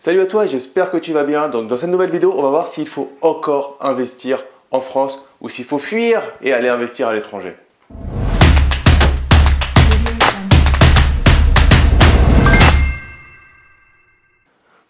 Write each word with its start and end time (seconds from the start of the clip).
Salut 0.00 0.20
à 0.20 0.26
toi 0.26 0.46
j'espère 0.46 0.92
que 0.92 0.96
tu 0.96 1.12
vas 1.12 1.24
bien. 1.24 1.48
Donc 1.48 1.66
dans 1.66 1.76
cette 1.76 1.90
nouvelle 1.90 2.10
vidéo, 2.10 2.32
on 2.36 2.42
va 2.42 2.50
voir 2.50 2.68
s'il 2.68 2.86
faut 2.86 3.10
encore 3.20 3.76
investir 3.80 4.44
en 4.70 4.80
France 4.80 5.20
ou 5.40 5.48
s'il 5.48 5.64
faut 5.64 5.80
fuir 5.80 6.22
et 6.40 6.52
aller 6.52 6.68
investir 6.68 7.08
à 7.08 7.14
l'étranger. 7.14 7.56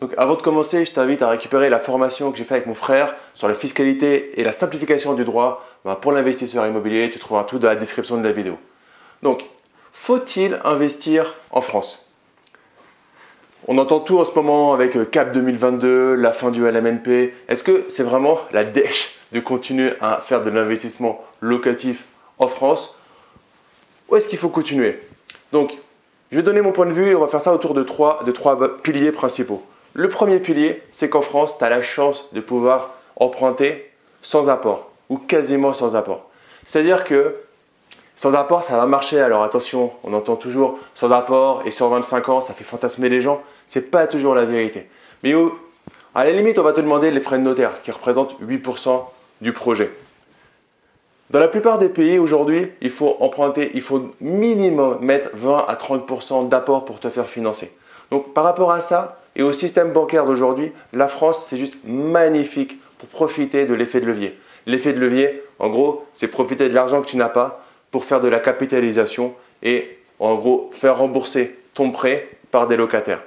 Donc 0.00 0.12
avant 0.18 0.34
de 0.34 0.42
commencer, 0.42 0.84
je 0.84 0.92
t'invite 0.92 1.22
à 1.22 1.30
récupérer 1.30 1.70
la 1.70 1.78
formation 1.78 2.30
que 2.30 2.36
j'ai 2.36 2.44
faite 2.44 2.58
avec 2.58 2.66
mon 2.66 2.74
frère 2.74 3.16
sur 3.32 3.48
la 3.48 3.54
fiscalité 3.54 4.38
et 4.38 4.44
la 4.44 4.52
simplification 4.52 5.14
du 5.14 5.24
droit 5.24 5.64
ben, 5.86 5.94
pour 5.94 6.12
l'investisseur 6.12 6.66
immobilier. 6.66 7.08
Tu 7.08 7.18
trouveras 7.18 7.44
tout 7.44 7.58
dans 7.58 7.68
la 7.68 7.76
description 7.76 8.18
de 8.18 8.24
la 8.24 8.32
vidéo. 8.32 8.58
Donc, 9.22 9.46
faut-il 9.90 10.60
investir 10.64 11.34
en 11.50 11.62
France? 11.62 12.07
On 13.70 13.76
entend 13.76 14.00
tout 14.00 14.18
en 14.18 14.24
ce 14.24 14.34
moment 14.34 14.72
avec 14.72 14.96
euh, 14.96 15.04
CAP 15.04 15.30
2022, 15.32 16.14
la 16.14 16.32
fin 16.32 16.50
du 16.50 16.66
LMNP. 16.66 17.34
Est-ce 17.48 17.62
que 17.62 17.84
c'est 17.90 18.02
vraiment 18.02 18.38
la 18.50 18.64
dèche 18.64 19.14
de 19.32 19.40
continuer 19.40 19.92
à 20.00 20.20
faire 20.22 20.42
de 20.42 20.48
l'investissement 20.48 21.22
locatif 21.42 22.06
en 22.38 22.48
France? 22.48 22.98
Ou 24.08 24.16
est-ce 24.16 24.26
qu'il 24.26 24.38
faut 24.38 24.48
continuer? 24.48 24.98
Donc, 25.52 25.76
je 26.32 26.36
vais 26.36 26.42
donner 26.42 26.62
mon 26.62 26.72
point 26.72 26.86
de 26.86 26.92
vue 26.92 27.10
et 27.10 27.14
on 27.14 27.20
va 27.20 27.28
faire 27.28 27.42
ça 27.42 27.52
autour 27.52 27.74
de 27.74 27.82
trois, 27.82 28.24
de 28.24 28.32
trois 28.32 28.78
piliers 28.78 29.12
principaux. 29.12 29.62
Le 29.92 30.08
premier 30.08 30.38
pilier, 30.38 30.82
c'est 30.90 31.10
qu'en 31.10 31.20
France, 31.20 31.58
tu 31.58 31.64
as 31.64 31.68
la 31.68 31.82
chance 31.82 32.24
de 32.32 32.40
pouvoir 32.40 32.94
emprunter 33.16 33.90
sans 34.22 34.48
apport 34.48 34.90
ou 35.10 35.18
quasiment 35.18 35.74
sans 35.74 35.94
apport. 35.94 36.30
C'est-à-dire 36.64 37.04
que 37.04 37.34
sans 38.18 38.34
apport, 38.34 38.64
ça 38.64 38.76
va 38.76 38.86
marcher. 38.86 39.20
Alors 39.20 39.44
attention, 39.44 39.92
on 40.02 40.12
entend 40.12 40.34
toujours 40.34 40.80
sans 40.96 41.12
apport 41.12 41.62
et 41.64 41.70
sur 41.70 41.88
25 41.88 42.28
ans, 42.28 42.40
ça 42.40 42.52
fait 42.52 42.64
fantasmer 42.64 43.08
les 43.08 43.20
gens. 43.20 43.40
Ce 43.68 43.78
n'est 43.78 43.84
pas 43.84 44.08
toujours 44.08 44.34
la 44.34 44.44
vérité. 44.44 44.88
Mais 45.22 45.34
à 46.16 46.24
la 46.24 46.32
limite, 46.32 46.58
on 46.58 46.64
va 46.64 46.72
te 46.72 46.80
demander 46.80 47.12
les 47.12 47.20
frais 47.20 47.38
de 47.38 47.44
notaire, 47.44 47.76
ce 47.76 47.82
qui 47.84 47.92
représente 47.92 48.34
8% 48.42 49.04
du 49.40 49.52
projet. 49.52 49.92
Dans 51.30 51.38
la 51.38 51.46
plupart 51.46 51.78
des 51.78 51.88
pays 51.88 52.18
aujourd'hui, 52.18 52.72
il 52.80 52.90
faut 52.90 53.16
emprunter, 53.20 53.70
il 53.74 53.82
faut 53.82 54.10
minimum 54.20 54.98
mettre 55.00 55.30
20 55.34 55.66
à 55.68 55.74
30% 55.76 56.48
d'apport 56.48 56.84
pour 56.84 56.98
te 56.98 57.10
faire 57.10 57.30
financer. 57.30 57.72
Donc 58.10 58.34
par 58.34 58.42
rapport 58.42 58.72
à 58.72 58.80
ça 58.80 59.20
et 59.36 59.44
au 59.44 59.52
système 59.52 59.92
bancaire 59.92 60.26
d'aujourd'hui, 60.26 60.72
la 60.92 61.06
France, 61.06 61.46
c'est 61.46 61.56
juste 61.56 61.76
magnifique 61.84 62.78
pour 62.98 63.08
profiter 63.10 63.64
de 63.64 63.74
l'effet 63.74 64.00
de 64.00 64.06
levier. 64.06 64.36
L'effet 64.66 64.92
de 64.92 64.98
levier, 64.98 65.40
en 65.60 65.68
gros, 65.68 66.04
c'est 66.14 66.26
profiter 66.26 66.68
de 66.68 66.74
l'argent 66.74 67.00
que 67.00 67.06
tu 67.06 67.16
n'as 67.16 67.28
pas 67.28 67.62
pour 67.90 68.04
faire 68.04 68.20
de 68.20 68.28
la 68.28 68.38
capitalisation 68.38 69.34
et 69.62 69.98
en 70.18 70.34
gros 70.34 70.70
faire 70.74 70.98
rembourser 70.98 71.58
ton 71.74 71.90
prêt 71.90 72.28
par 72.50 72.66
des 72.66 72.76
locataires. 72.76 73.22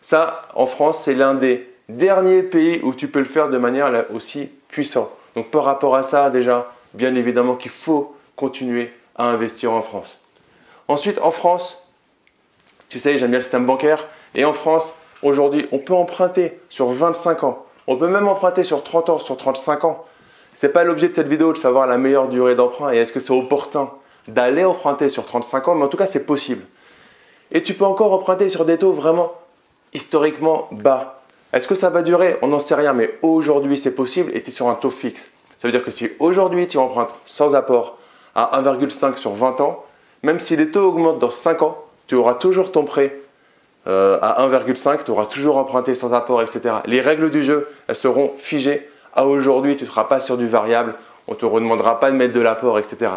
Ça, 0.00 0.42
en 0.54 0.66
France, 0.66 1.02
c'est 1.04 1.14
l'un 1.14 1.34
des 1.34 1.68
derniers 1.88 2.42
pays 2.42 2.80
où 2.82 2.94
tu 2.94 3.08
peux 3.08 3.20
le 3.20 3.24
faire 3.24 3.48
de 3.48 3.58
manière 3.58 4.04
aussi 4.12 4.50
puissante. 4.68 5.10
Donc 5.36 5.50
par 5.50 5.64
rapport 5.64 5.94
à 5.94 6.02
ça, 6.02 6.30
déjà, 6.30 6.72
bien 6.94 7.14
évidemment 7.14 7.54
qu'il 7.54 7.70
faut 7.70 8.14
continuer 8.36 8.90
à 9.16 9.28
investir 9.28 9.72
en 9.72 9.82
France. 9.82 10.18
Ensuite, 10.88 11.20
en 11.20 11.30
France, 11.30 11.86
tu 12.88 12.98
sais, 12.98 13.16
j'aime 13.18 13.30
bien 13.30 13.38
le 13.38 13.42
système 13.42 13.64
bancaire. 13.64 14.06
Et 14.34 14.44
en 14.44 14.52
France, 14.52 14.94
aujourd'hui, 15.22 15.66
on 15.72 15.78
peut 15.78 15.94
emprunter 15.94 16.58
sur 16.68 16.90
25 16.90 17.44
ans. 17.44 17.64
On 17.86 17.96
peut 17.96 18.08
même 18.08 18.28
emprunter 18.28 18.64
sur 18.64 18.82
30 18.82 19.08
ans, 19.10 19.18
sur 19.18 19.36
35 19.36 19.84
ans. 19.84 20.04
Ce 20.54 20.66
n'est 20.66 20.72
pas 20.72 20.84
l'objet 20.84 21.08
de 21.08 21.12
cette 21.12 21.28
vidéo 21.28 21.52
de 21.52 21.58
savoir 21.58 21.86
la 21.86 21.96
meilleure 21.96 22.28
durée 22.28 22.54
d'emprunt 22.54 22.92
et 22.92 22.98
est-ce 22.98 23.12
que 23.12 23.20
c'est 23.20 23.32
opportun 23.32 23.90
d'aller 24.28 24.64
emprunter 24.64 25.08
sur 25.08 25.24
35 25.24 25.68
ans, 25.68 25.74
mais 25.74 25.84
en 25.84 25.88
tout 25.88 25.96
cas, 25.96 26.06
c'est 26.06 26.26
possible. 26.26 26.64
Et 27.50 27.62
tu 27.62 27.74
peux 27.74 27.84
encore 27.84 28.12
emprunter 28.12 28.48
sur 28.48 28.64
des 28.64 28.78
taux 28.78 28.92
vraiment 28.92 29.32
historiquement 29.92 30.68
bas. 30.70 31.22
Est-ce 31.52 31.68
que 31.68 31.74
ça 31.74 31.90
va 31.90 32.02
durer? 32.02 32.38
On 32.40 32.48
n'en 32.48 32.60
sait 32.60 32.74
rien, 32.74 32.94
mais 32.94 33.18
aujourd'hui, 33.20 33.76
c'est 33.76 33.94
possible 33.94 34.30
et 34.34 34.42
tu 34.42 34.48
es 34.48 34.52
sur 34.52 34.68
un 34.68 34.74
taux 34.74 34.90
fixe. 34.90 35.30
Ça 35.58 35.68
veut 35.68 35.72
dire 35.72 35.84
que 35.84 35.90
si 35.90 36.08
aujourd'hui, 36.18 36.66
tu 36.66 36.78
empruntes 36.78 37.14
sans 37.26 37.54
apport 37.54 37.98
à 38.34 38.60
1,5 38.62 39.16
sur 39.16 39.32
20 39.32 39.60
ans, 39.60 39.84
même 40.22 40.40
si 40.40 40.56
les 40.56 40.70
taux 40.70 40.88
augmentent 40.88 41.18
dans 41.18 41.30
5 41.30 41.62
ans, 41.62 41.78
tu 42.06 42.14
auras 42.14 42.34
toujours 42.34 42.72
ton 42.72 42.84
prêt 42.84 43.18
euh, 43.86 44.18
à 44.22 44.46
1,5, 44.48 45.04
tu 45.04 45.10
auras 45.10 45.26
toujours 45.26 45.58
emprunté 45.58 45.94
sans 45.94 46.14
apport, 46.14 46.40
etc. 46.40 46.76
Les 46.86 47.00
règles 47.00 47.30
du 47.30 47.42
jeu, 47.42 47.68
elles 47.88 47.96
seront 47.96 48.32
figées. 48.36 48.88
À 49.14 49.26
aujourd'hui, 49.26 49.76
tu 49.76 49.84
ne 49.84 49.88
seras 49.88 50.04
pas 50.04 50.20
sur 50.20 50.38
du 50.38 50.46
variable, 50.46 50.94
on 51.28 51.32
ne 51.32 51.36
te 51.36 51.44
redemandera 51.44 52.00
pas 52.00 52.10
de 52.10 52.16
mettre 52.16 52.32
de 52.32 52.40
l'apport, 52.40 52.78
etc. 52.78 53.10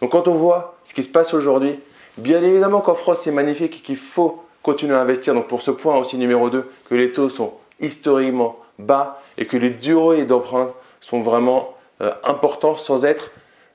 Donc 0.00 0.12
quand 0.12 0.28
on 0.28 0.34
voit 0.34 0.76
ce 0.84 0.94
qui 0.94 1.02
se 1.02 1.08
passe 1.08 1.34
aujourd'hui, 1.34 1.78
bien 2.16 2.42
évidemment 2.42 2.80
qu'en 2.80 2.94
France 2.94 3.22
c'est 3.22 3.32
magnifique 3.32 3.78
et 3.78 3.80
qu'il 3.80 3.96
faut 3.96 4.42
continuer 4.62 4.94
à 4.94 5.00
investir. 5.00 5.34
Donc 5.34 5.48
pour 5.48 5.62
ce 5.62 5.70
point 5.70 5.96
aussi 5.96 6.16
numéro 6.16 6.50
2, 6.50 6.68
que 6.88 6.94
les 6.94 7.12
taux 7.12 7.28
sont 7.28 7.54
historiquement 7.80 8.58
bas 8.78 9.20
et 9.36 9.46
que 9.46 9.56
les 9.56 9.70
durées 9.70 10.24
d'emprunt 10.24 10.70
sont 11.00 11.20
vraiment 11.20 11.74
euh, 12.00 12.12
importants 12.24 12.76
sans 12.76 13.04
être 13.04 13.30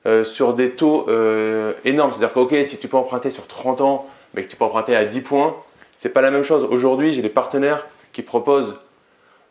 euh, 0.06 0.24
sur 0.24 0.54
des 0.54 0.72
taux 0.72 1.06
euh, 1.08 1.72
énormes. 1.84 2.12
C'est-à-dire 2.12 2.32
que 2.32 2.64
si 2.64 2.78
tu 2.78 2.88
peux 2.88 2.96
emprunter 2.96 3.30
sur 3.30 3.46
30 3.46 3.80
ans, 3.80 4.06
mais 4.34 4.42
que 4.42 4.48
tu 4.48 4.56
peux 4.56 4.64
emprunter 4.64 4.94
à 4.96 5.04
10 5.04 5.20
points, 5.22 5.56
c'est 5.94 6.10
pas 6.10 6.20
la 6.20 6.30
même 6.30 6.42
chose. 6.42 6.66
Aujourd'hui, 6.70 7.14
j'ai 7.14 7.22
des 7.22 7.28
partenaires 7.28 7.86
qui 8.12 8.22
proposent 8.22 8.74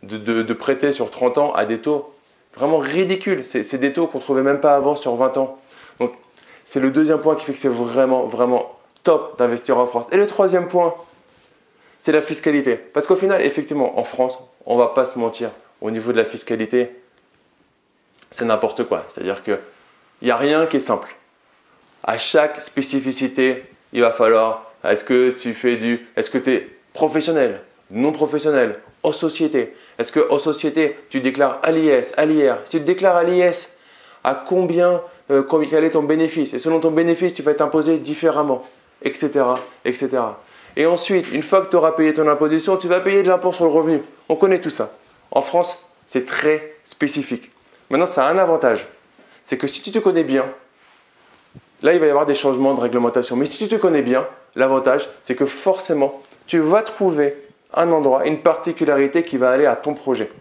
de, 0.04 0.54
prêter 0.54 0.92
sur 0.92 1.10
30 1.10 1.38
ans 1.38 1.54
à 1.54 1.66
des 1.66 1.80
taux 1.80 2.14
vraiment 2.56 2.78
ridicules. 2.78 3.46
C'est 3.46 3.78
des 3.78 3.94
taux 3.94 4.08
qu'on 4.08 4.20
ne 4.20 4.24
trouvait 4.24 4.44
même 4.44 4.60
pas 4.60 4.76
avant 4.76 4.96
sur 4.96 5.16
20 5.16 5.38
ans. 5.38 5.60
C'est 6.66 6.80
le 6.80 6.92
deuxième 6.92 7.20
point 7.20 7.36
qui 7.36 7.46
fait 7.46 7.54
que 7.54 7.60
c'est 7.60 7.70
vraiment, 7.70 8.26
vraiment 8.26 8.80
top 9.04 9.38
d'investir 9.38 9.78
en 9.78 9.86
France. 9.86 10.08
Et 10.12 10.18
le 10.18 10.28
troisième 10.28 10.68
point, 10.68 10.96
c'est 12.00 12.12
la 12.12 12.22
fiscalité. 12.22 12.76
Parce 12.76 13.08
qu'au 13.08 13.16
final, 13.16 13.42
effectivement, 13.42 14.00
en 14.00 14.04
France, 14.04 14.40
on 14.66 14.78
va 14.78 14.88
pas 14.88 15.06
se 15.06 15.20
mentir, 15.20 15.50
au 15.82 15.92
niveau 15.92 16.12
de 16.12 16.18
la 16.18 16.26
fiscalité, 16.26 16.96
c'est 18.32 18.46
n'importe 18.46 18.86
quoi. 18.86 19.06
C'est-à-dire 19.10 19.44
qu'il 19.44 19.60
n'y 20.22 20.32
a 20.32 20.38
rien 20.38 20.66
qui 20.66 20.78
est 20.78 20.82
simple. 20.82 21.16
À 22.04 22.18
chaque 22.18 22.62
spécificité, 22.62 23.64
il 23.94 24.02
va 24.02 24.12
falloir, 24.12 24.72
est-ce 24.84 25.04
que 25.04 25.30
tu 25.32 25.54
fais 25.54 25.78
du, 25.78 26.08
est-ce 26.16 26.30
que 26.30 26.38
tu 26.38 26.52
es 26.52 26.70
professionnel, 26.94 27.62
non 27.92 28.12
professionnel, 28.12 28.80
en 29.04 29.12
société? 29.12 29.76
Est-ce 29.98 30.12
que 30.12 30.30
en 30.32 30.40
société, 30.40 30.98
tu 31.10 31.22
déclares 31.22 31.60
à 31.64 31.72
l'IS, 31.72 32.14
à 32.18 32.26
l'IR 32.26 32.58
Si 32.66 32.78
tu 32.78 32.84
déclares 32.84 33.16
à 33.16 33.24
l'IS, 33.24 33.78
à 34.24 34.44
combien 34.48 35.02
euh, 35.32 35.44
est 35.62 35.90
ton 35.92 36.04
bénéfice. 36.04 36.54
Et 36.54 36.60
selon 36.60 36.80
ton 36.80 36.92
bénéfice, 36.92 37.34
tu 37.34 37.42
vas 37.42 37.52
être 37.52 37.62
imposé 37.62 37.98
différemment, 37.98 38.64
etc., 39.02 39.46
etc. 39.86 40.10
Et 40.76 40.86
ensuite, 40.86 41.32
une 41.32 41.44
fois 41.44 41.62
que 41.62 41.70
tu 41.70 41.76
auras 41.76 41.92
payé 41.92 42.14
ton 42.14 42.28
imposition, 42.28 42.78
tu 42.78 42.88
vas 42.88 43.00
payer 43.00 43.24
de 43.24 43.30
l'impôt 43.30 43.54
sur 43.54 43.66
le 43.66 43.72
revenu. 43.72 44.02
On 44.30 44.36
connaît 44.36 44.60
tout 44.60 44.70
ça. 44.70 44.92
En 45.32 45.42
France, 45.42 45.86
c'est 46.06 46.26
très 46.26 46.76
spécifique. 46.84 47.52
Maintenant, 47.90 48.06
ça 48.06 48.26
a 48.26 48.32
un 48.32 48.38
avantage. 48.38 48.88
C'est 49.44 49.58
que 49.58 49.68
si 49.68 49.82
tu 49.82 49.92
te 49.92 50.00
connais 50.00 50.24
bien, 50.24 50.46
là, 51.82 51.94
il 51.94 52.00
va 52.00 52.08
y 52.08 52.10
avoir 52.10 52.26
des 52.26 52.36
changements 52.36 52.74
de 52.74 52.80
réglementation. 52.80 53.36
Mais 53.36 53.46
si 53.46 53.58
tu 53.58 53.68
te 53.68 53.80
connais 53.80 54.02
bien, 54.02 54.26
l'avantage, 54.56 55.10
c'est 55.22 55.36
que 55.36 55.46
forcément, 55.46 56.22
tu 56.48 56.60
vas 56.60 56.82
trouver 56.82 57.38
un 57.74 57.92
endroit, 57.92 58.26
une 58.26 58.40
particularité 58.40 59.24
qui 59.24 59.38
va 59.38 59.52
aller 59.52 59.66
à 59.66 59.76
ton 59.76 59.94
projet. 59.94 60.32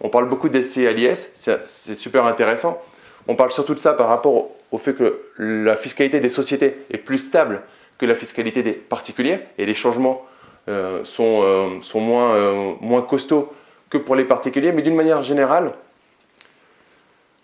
On 0.00 0.08
parle 0.08 0.28
beaucoup 0.28 0.48
des 0.48 0.60
CLIS, 0.60 1.32
c'est 1.34 1.94
super 1.94 2.24
intéressant. 2.24 2.80
On 3.28 3.34
parle 3.34 3.52
surtout 3.52 3.74
de 3.74 3.78
ça 3.78 3.92
par 3.92 4.08
rapport 4.08 4.48
au 4.72 4.78
fait 4.78 4.94
que 4.94 5.20
la 5.38 5.76
fiscalité 5.76 6.18
des 6.18 6.30
sociétés 6.30 6.78
est 6.90 6.98
plus 6.98 7.18
stable 7.18 7.60
que 7.98 8.06
la 8.06 8.14
fiscalité 8.14 8.62
des 8.62 8.72
particuliers 8.72 9.40
et 9.58 9.66
les 9.66 9.74
changements 9.74 10.24
euh, 10.68 11.04
sont, 11.04 11.42
euh, 11.42 11.80
euh, 11.94 12.72
moins 12.80 13.02
costauds 13.02 13.52
que 13.90 13.98
pour 13.98 14.16
les 14.16 14.24
particuliers. 14.24 14.72
Mais 14.72 14.82
d'une 14.82 14.94
manière 14.94 15.22
générale, 15.22 15.72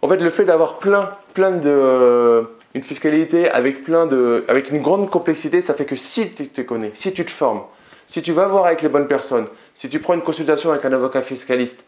en 0.01 0.09
fait, 0.09 0.17
le 0.17 0.31
fait 0.31 0.45
d'avoir 0.45 0.79
plein, 0.79 1.11
plein 1.35 1.51
de, 1.51 2.47
une 2.75 2.83
fiscalité 2.83 3.51
avec, 3.51 3.85
plein 3.85 4.07
de, 4.07 4.45
avec 4.49 4.71
une 4.71 4.81
grande 4.81 5.11
complexité, 5.11 5.61
ça 5.61 5.75
fait 5.75 5.87
que 5.87 5.97
si 5.97 6.33
tu 6.33 6.49
te 6.49 6.61
connais, 6.63 6.93
si 6.95 7.13
tu 7.13 7.25
te 7.25 7.31
formes, 7.31 7.63
si 8.07 8.23
tu 8.23 8.33
vas 8.33 8.47
voir 8.47 8.67
avec 8.67 8.83
les 8.83 8.89
bonnes 8.89 9.09
personnes, 9.09 9.47
si 9.75 9.89
tu 9.91 9.99
prends 9.99 10.15
une 10.15 10.23
consultation 10.23 10.71
avec 10.71 10.85
un 10.85 10.93
avocat 10.93 11.23
fiscaliste, 11.23 11.85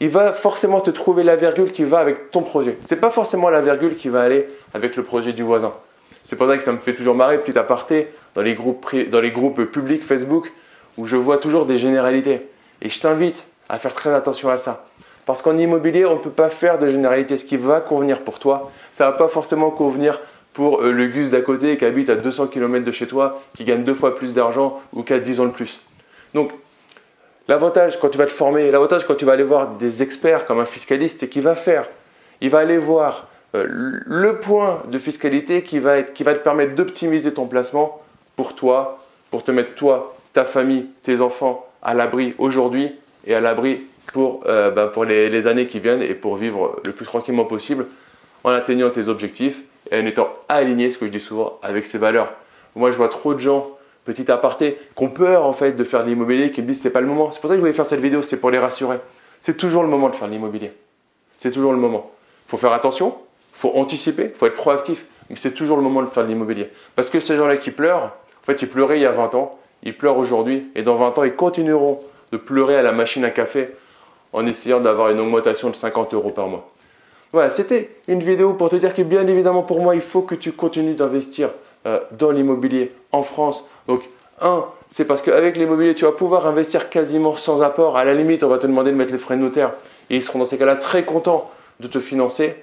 il 0.00 0.10
va 0.10 0.32
forcément 0.32 0.80
te 0.80 0.90
trouver 0.90 1.24
la 1.24 1.36
virgule 1.36 1.72
qui 1.72 1.84
va 1.84 1.98
avec 1.98 2.30
ton 2.30 2.42
projet. 2.42 2.76
Ce 2.86 2.94
n'est 2.94 3.00
pas 3.00 3.10
forcément 3.10 3.48
la 3.48 3.62
virgule 3.62 3.96
qui 3.96 4.08
va 4.08 4.22
aller 4.22 4.46
avec 4.74 4.96
le 4.96 5.02
projet 5.02 5.32
du 5.32 5.42
voisin. 5.42 5.72
C'est 6.22 6.36
pour 6.36 6.46
ça 6.48 6.56
que 6.56 6.62
ça 6.62 6.72
me 6.72 6.78
fait 6.78 6.94
toujours 6.94 7.14
marrer, 7.14 7.38
petit 7.38 7.56
aparté, 7.56 8.08
dans 8.34 8.42
les 8.42 8.54
groupes, 8.54 8.94
dans 9.10 9.20
les 9.20 9.30
groupes 9.30 9.64
publics 9.64 10.04
Facebook, 10.04 10.52
où 10.98 11.06
je 11.06 11.16
vois 11.16 11.38
toujours 11.38 11.66
des 11.66 11.78
généralités. 11.78 12.48
Et 12.82 12.90
je 12.90 13.00
t'invite 13.00 13.44
à 13.68 13.78
faire 13.78 13.94
très 13.94 14.12
attention 14.12 14.48
à 14.48 14.58
ça. 14.58 14.86
Parce 15.24 15.42
qu'en 15.42 15.56
immobilier, 15.56 16.04
on 16.04 16.14
ne 16.14 16.20
peut 16.20 16.30
pas 16.30 16.50
faire 16.50 16.78
de 16.78 16.88
généralité. 16.88 17.38
Ce 17.38 17.44
qui 17.44 17.56
va 17.56 17.80
convenir 17.80 18.22
pour 18.22 18.38
toi, 18.38 18.70
ça 18.92 19.06
ne 19.06 19.10
va 19.10 19.16
pas 19.16 19.28
forcément 19.28 19.70
convenir 19.70 20.20
pour 20.52 20.82
euh, 20.82 20.92
le 20.92 21.06
Gus 21.06 21.30
d'à 21.30 21.42
côté 21.42 21.76
qui 21.76 21.84
habite 21.84 22.10
à 22.10 22.16
200 22.16 22.46
km 22.48 22.84
de 22.84 22.92
chez 22.92 23.06
toi, 23.06 23.42
qui 23.54 23.64
gagne 23.64 23.84
deux 23.84 23.94
fois 23.94 24.16
plus 24.16 24.34
d'argent 24.34 24.80
ou 24.92 25.02
qui 25.02 25.12
a 25.12 25.18
10 25.18 25.40
ans 25.40 25.46
de 25.46 25.50
plus. 25.50 25.80
Donc, 26.34 26.52
L'avantage 27.48 28.00
quand 28.00 28.08
tu 28.08 28.18
vas 28.18 28.26
te 28.26 28.32
former, 28.32 28.70
l'avantage 28.70 29.06
quand 29.06 29.14
tu 29.14 29.24
vas 29.24 29.32
aller 29.32 29.44
voir 29.44 29.68
des 29.76 30.02
experts 30.02 30.46
comme 30.46 30.58
un 30.58 30.66
fiscaliste, 30.66 31.20
c'est 31.20 31.28
qu'il 31.28 31.42
va 31.42 31.54
faire, 31.54 31.86
il 32.40 32.50
va 32.50 32.58
aller 32.58 32.78
voir 32.78 33.28
euh, 33.54 33.64
le 33.68 34.38
point 34.40 34.82
de 34.88 34.98
fiscalité 34.98 35.62
qui 35.62 35.78
va, 35.78 36.02
te 36.02 36.38
permettre 36.38 36.74
d'optimiser 36.74 37.32
ton 37.32 37.46
placement 37.46 38.02
pour 38.34 38.54
toi, 38.54 38.98
pour 39.30 39.44
te 39.44 39.52
mettre 39.52 39.74
toi, 39.74 40.16
ta 40.32 40.44
famille, 40.44 40.86
tes 41.02 41.20
enfants 41.20 41.66
à 41.82 41.94
l'abri 41.94 42.34
aujourd'hui 42.38 42.92
et 43.26 43.34
à 43.34 43.40
l'abri 43.40 43.82
pour, 44.12 44.42
euh, 44.46 44.70
bah, 44.72 44.88
pour 44.88 45.04
les, 45.04 45.30
les, 45.30 45.46
années 45.46 45.68
qui 45.68 45.78
viennent 45.78 46.02
et 46.02 46.14
pour 46.14 46.36
vivre 46.36 46.80
le 46.84 46.92
plus 46.92 47.06
tranquillement 47.06 47.44
possible 47.44 47.86
en 48.42 48.50
atteignant 48.50 48.90
tes 48.90 49.08
objectifs 49.08 49.62
et 49.90 50.00
en 50.00 50.06
étant 50.06 50.28
aligné, 50.48 50.90
ce 50.90 50.98
que 50.98 51.06
je 51.06 51.12
dis 51.12 51.20
souvent, 51.20 51.58
avec 51.62 51.86
ses 51.86 51.98
valeurs. 51.98 52.32
Moi, 52.74 52.90
je 52.90 52.96
vois 52.96 53.08
trop 53.08 53.34
de 53.34 53.38
gens, 53.38 53.70
petit 54.06 54.30
aparté, 54.30 54.78
qui 54.96 55.04
ont 55.04 55.10
peur 55.10 55.44
en 55.44 55.52
fait 55.52 55.72
de 55.72 55.84
faire 55.84 56.04
de 56.04 56.08
l'immobilier, 56.08 56.50
qui 56.50 56.62
me 56.62 56.66
disent 56.68 56.80
c'est 56.80 56.90
pas 56.90 57.00
le 57.00 57.06
moment. 57.06 57.32
C'est 57.32 57.40
pour 57.40 57.48
ça 57.48 57.54
que 57.54 57.58
je 57.58 57.60
voulais 57.60 57.72
faire 57.72 57.84
cette 57.84 58.00
vidéo, 58.00 58.22
c'est 58.22 58.38
pour 58.38 58.50
les 58.50 58.58
rassurer. 58.58 58.98
C'est 59.40 59.56
toujours 59.56 59.82
le 59.82 59.88
moment 59.88 60.08
de 60.08 60.14
faire 60.14 60.28
de 60.28 60.32
l'immobilier. 60.32 60.72
C'est 61.36 61.50
toujours 61.50 61.72
le 61.72 61.78
moment. 61.78 62.10
Il 62.46 62.50
faut 62.50 62.56
faire 62.56 62.72
attention, 62.72 63.16
il 63.54 63.58
faut 63.58 63.72
anticiper, 63.74 64.30
il 64.32 64.38
faut 64.38 64.46
être 64.46 64.56
proactif, 64.56 65.04
mais 65.28 65.36
c'est 65.36 65.52
toujours 65.52 65.76
le 65.76 65.82
moment 65.82 66.02
de 66.02 66.06
faire 66.06 66.22
de 66.22 66.28
l'immobilier. 66.28 66.70
Parce 66.94 67.10
que 67.10 67.20
ces 67.20 67.36
gens-là 67.36 67.56
qui 67.56 67.70
pleurent, 67.70 68.04
en 68.04 68.44
fait, 68.46 68.62
ils 68.62 68.68
pleuraient 68.68 68.98
il 68.98 69.02
y 69.02 69.06
a 69.06 69.12
20 69.12 69.34
ans, 69.34 69.58
ils 69.82 69.96
pleurent 69.96 70.18
aujourd'hui, 70.18 70.70
et 70.74 70.82
dans 70.82 70.94
20 70.94 71.18
ans, 71.18 71.24
ils 71.24 71.34
continueront 71.34 72.00
de 72.32 72.36
pleurer 72.36 72.76
à 72.76 72.82
la 72.82 72.92
machine 72.92 73.24
à 73.24 73.30
café 73.30 73.70
en 74.32 74.46
essayant 74.46 74.80
d'avoir 74.80 75.10
une 75.10 75.20
augmentation 75.20 75.70
de 75.70 75.76
50 75.76 76.14
euros 76.14 76.30
par 76.30 76.48
mois. 76.48 76.70
Voilà, 77.32 77.50
c'était 77.50 77.90
une 78.08 78.22
vidéo 78.22 78.54
pour 78.54 78.70
te 78.70 78.76
dire 78.76 78.94
que 78.94 79.02
bien 79.02 79.26
évidemment 79.26 79.62
pour 79.62 79.80
moi, 79.80 79.94
il 79.94 80.00
faut 80.00 80.22
que 80.22 80.34
tu 80.34 80.52
continues 80.52 80.94
d'investir 80.94 81.50
euh, 81.86 82.00
dans 82.12 82.30
l'immobilier 82.30 82.92
en 83.12 83.22
France. 83.22 83.68
Donc, 83.88 84.02
un, 84.40 84.64
c'est 84.90 85.04
parce 85.04 85.22
qu'avec 85.22 85.56
l'immobilier, 85.56 85.94
tu 85.94 86.04
vas 86.04 86.12
pouvoir 86.12 86.46
investir 86.46 86.90
quasiment 86.90 87.36
sans 87.36 87.62
apport. 87.62 87.96
À 87.96 88.04
la 88.04 88.14
limite, 88.14 88.44
on 88.44 88.48
va 88.48 88.58
te 88.58 88.66
demander 88.66 88.90
de 88.90 88.96
mettre 88.96 89.12
les 89.12 89.18
frais 89.18 89.36
de 89.36 89.40
notaire 89.40 89.72
et 90.10 90.16
ils 90.16 90.22
seront 90.22 90.38
dans 90.38 90.44
ces 90.44 90.58
cas-là 90.58 90.76
très 90.76 91.04
contents 91.04 91.50
de 91.80 91.88
te 91.88 92.00
financer. 92.00 92.54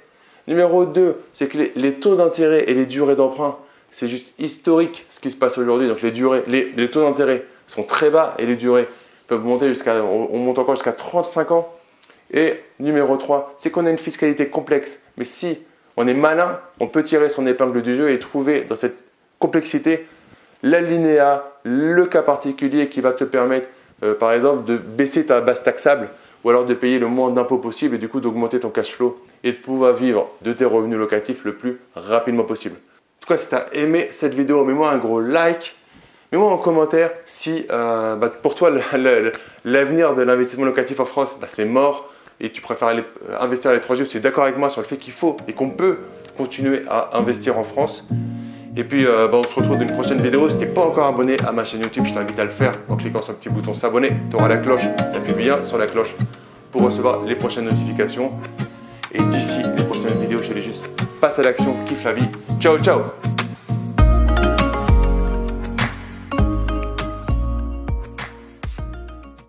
Numéro 0.48 0.86
2, 0.86 1.16
c'est 1.34 1.48
que 1.48 1.58
les, 1.75 1.94
taux 1.94 2.16
d'intérêt 2.16 2.66
et 2.68 2.74
les 2.74 2.86
durées 2.86 3.16
d'emprunt, 3.16 3.58
c'est 3.92 4.08
juste 4.08 4.34
historique 4.40 5.06
ce 5.10 5.20
qui 5.20 5.31
se 5.31 5.38
passe 5.38 5.58
aujourd'hui. 5.58 5.88
Donc 5.88 6.02
les, 6.02 6.12
durées, 6.12 6.44
les, 6.48 6.90
taux 6.90 7.02
d'intérêt 7.02 7.46
sont 7.68 7.84
très 7.84 8.10
bas 8.10 8.36
et 8.38 8.46
les 8.46 8.56
durées 8.56 8.88
peuvent 9.28 9.44
monter 9.44 9.70
jusqu'à, 9.70 10.04
on 10.04 10.38
monte 10.38 10.60
encore 10.60 10.75
jusqu'à 10.75 10.92
35 10.92 11.52
ans. 11.52 11.74
Et 12.31 12.60
numéro 12.80 13.16
3, 13.16 13.54
c'est 13.58 13.72
qu'on 13.72 13.86
a 13.86 13.90
une 13.90 13.98
fiscalité 13.98 14.48
complexe. 14.48 15.00
Mais 15.18 15.25
si 15.25 15.60
on 15.96 16.08
est 16.08 16.14
malin, 16.14 16.60
on 16.80 16.88
peut 16.88 17.04
tirer 17.04 17.30
son 17.30 17.46
épingle 17.48 17.81
du 17.81 17.96
jeu 17.96 18.12
et 18.12 18.20
trouver 18.20 18.62
dans 18.62 18.75
cette 18.75 19.04
complexité 19.40 20.08
l'alinéa, 20.63 21.44
le 21.63 22.06
cas 22.06 22.24
particulier 22.24 22.89
qui 22.89 23.01
va 23.01 23.12
te 23.12 23.24
permettre, 23.24 23.68
euh, 24.01 24.15
par 24.15 24.31
exemple, 24.31 24.65
de 24.65 24.77
baisser 24.77 25.25
ta 25.25 25.42
base 25.42 25.63
taxable 25.63 26.10
ou 26.44 26.50
alors 26.50 26.65
de 26.65 26.74
payer 26.74 27.00
le 27.00 27.07
moins 27.07 27.31
d'impôts 27.31 27.57
possible 27.57 27.95
et 27.95 27.98
du 27.98 28.10
coup 28.10 28.19
d'augmenter 28.19 28.60
ton 28.60 28.69
cash 28.69 28.92
flow 28.92 29.21
et 29.44 29.51
de 29.51 29.57
pouvoir 29.57 29.94
vivre 29.94 30.30
de 30.42 30.51
tes 30.54 30.65
revenus 30.65 30.98
locatifs 30.98 31.45
le 31.45 31.54
plus 31.54 31.80
rapidement 31.95 32.44
possible. 32.44 32.75
En 32.75 33.21
tout 33.21 33.27
cas, 33.27 33.38
si 33.38 33.50
tu 33.50 33.56
as 33.56 33.68
aimé 33.74 34.07
cette 34.12 34.33
vidéo, 34.33 34.65
mets-moi 34.65 34.92
un 34.92 34.98
gros 34.98 35.21
like. 35.21 35.75
Mets-moi 36.31 36.51
en 36.51 36.57
commentaire 36.57 37.12
si 37.25 37.65
euh, 37.71 38.15
bah, 38.15 38.30
pour 38.30 38.56
toi 38.56 38.71
l'avenir 39.65 40.15
de 40.15 40.21
l'investissement 40.24 40.65
locatif 40.65 41.00
en 41.00 41.06
France, 41.06 41.38
bah, 41.39 41.48
c'est 41.48 41.65
mort 41.65 42.10
et 42.42 42.51
tu 42.51 42.62
préfères 42.62 42.89
aller 42.89 43.04
euh, 43.30 43.38
investir 43.39 43.71
à 43.71 43.74
l'étranger, 43.74 44.06
tu 44.07 44.18
es 44.18 44.19
d'accord 44.19 44.44
avec 44.44 44.57
moi 44.57 44.69
sur 44.69 44.81
le 44.81 44.88
fait 44.88 44.98
qu'il 44.98 45.13
faut 45.13 45.38
et 45.48 45.54
qu'on 45.54 45.69
peut 45.69 46.00
continuer 46.36 46.83
à 46.89 47.18
investir 47.18 47.57
en 47.60 47.63
France. 47.63 48.10
Et 48.75 48.84
puis, 48.84 49.06
euh, 49.06 49.28
bah, 49.28 49.38
on 49.38 49.44
se 49.44 49.54
retrouve 49.54 49.78
dans 49.78 49.84
une 49.84 49.92
prochaine 49.92 50.22
vidéo. 50.22 50.50
Si 50.50 50.58
tu 50.58 50.66
n'es 50.66 50.72
pas 50.72 50.81
encore 50.81 51.06
abonné 51.06 51.38
à 51.46 51.52
ma 51.52 51.64
chaîne 51.64 51.81
YouTube, 51.81 52.06
je 52.08 52.14
t'invite 52.14 52.40
à 52.40 52.44
le 52.44 52.50
faire 52.50 52.74
en 52.90 52.96
cliquant 52.96 53.22
sur 53.22 53.34
le 53.34 53.38
petit 53.38 53.50
bouton 53.50 53.74
s'abonner. 53.74 54.14
Tu 54.30 54.36
auras 54.36 54.48
la 54.48 54.58
cloche. 54.58 54.81
Tu 54.81 55.18
appuies 55.18 55.34
bien 55.34 55.62
sur 55.62 55.78
la 55.78 55.86
cloche 55.86 56.16
pour 56.72 56.81
recevoir 56.81 57.22
les 57.24 57.36
prochaines 57.36 57.66
notifications. 57.66 58.31
Et 59.14 59.22
d'ici 59.22 59.62
les 59.78 59.84
prochaines 59.84 60.20
vidéos, 60.20 60.42
je 60.42 60.50
te 60.50 60.54
dis 60.54 60.62
juste, 60.62 60.88
passe 61.22 61.38
à 61.38 61.44
l'action, 61.44 61.75
kiffe 61.88 62.04
la 62.04 62.14
vie. 62.14 62.28
Ciao, 62.60 62.80
ciao 62.80 63.33